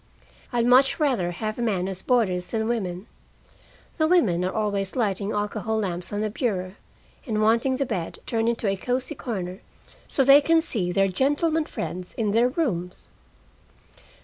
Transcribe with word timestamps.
I'd 0.51 0.65
much 0.65 0.99
rather 0.99 1.29
have 1.29 1.59
men 1.59 1.87
as 1.87 2.01
boarders 2.01 2.49
than 2.49 2.67
women. 2.67 3.05
The 3.97 4.07
women 4.07 4.43
are 4.43 4.51
always 4.51 4.95
lighting 4.95 5.31
alcohol 5.31 5.77
lamps 5.77 6.11
on 6.11 6.21
the 6.21 6.31
bureau, 6.31 6.73
and 7.27 7.39
wanting 7.39 7.75
the 7.75 7.85
bed 7.85 8.17
turned 8.25 8.49
into 8.49 8.67
a 8.67 8.75
cozy 8.75 9.13
corner 9.13 9.59
so 10.07 10.23
they 10.23 10.41
can 10.41 10.59
see 10.59 10.91
their 10.91 11.07
gentlemen 11.07 11.65
friends 11.65 12.15
in 12.15 12.31
their 12.31 12.47
rooms. 12.49 13.05